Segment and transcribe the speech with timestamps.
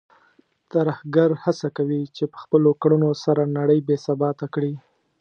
[0.71, 4.73] ترهګر هڅه کوي چې په خپلو کړنو سره نړۍ بې ثباته کړي.